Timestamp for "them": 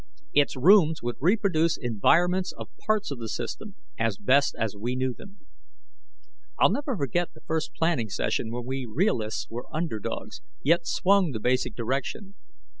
5.13-5.45